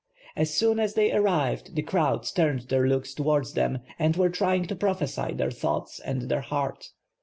As 0.35 0.51
soon 0.51 0.79
as 0.79 0.95
they 0.95 1.11
arrived 1.13 1.75
tin: 1.75 1.85
cnnvds 1.85 2.33
turned 2.33 2.61
tiicir 2.61 2.89
looks 2.89 3.13
toward 3.13 3.45
them 3.53 3.81
and 3.99 4.15
were 4.17 4.31
trying 4.31 4.65
to 4.65 4.75
prophesy 4.75 5.31
their 5.35 5.51
thoughts 5.51 5.99
and 5.99 6.23
their 6.23 6.41
heart. 6.41 6.89